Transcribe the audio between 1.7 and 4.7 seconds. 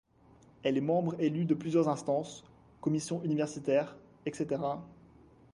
instances, commissions universitaires, etc.